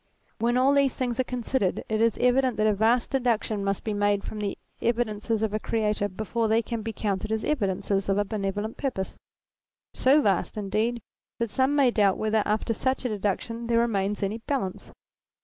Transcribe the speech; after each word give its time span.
When 0.39 0.57
all 0.57 0.73
these 0.73 0.95
things 0.95 1.19
are 1.19 1.23
considered 1.23 1.83
it 1.87 2.01
is 2.01 2.17
evident 2.19 2.57
that 2.57 2.65
a 2.65 2.73
vast 2.73 3.11
deduction 3.11 3.63
must 3.63 3.83
be 3.83 3.93
made 3.93 4.23
from 4.23 4.39
the 4.39 4.57
evidences 4.81 5.43
of 5.43 5.53
a 5.53 5.59
Creator 5.59 6.09
before 6.09 6.47
they 6.47 6.63
can 6.63 6.81
be 6.81 6.91
counted 6.91 7.31
as 7.31 7.45
evidences 7.45 8.09
of 8.09 8.17
a 8.17 8.25
benevolent 8.25 8.77
purpose: 8.77 9.15
so 9.93 10.23
vast 10.23 10.57
indeed 10.57 11.03
that 11.37 11.51
some 11.51 11.75
may 11.75 11.91
doubt 11.91 12.17
whether 12.17 12.41
after 12.47 12.73
such 12.73 13.05
a 13.05 13.09
deduction 13.09 13.67
there 13.67 13.77
remains 13.77 14.23
any 14.23 14.39
balance. 14.39 14.91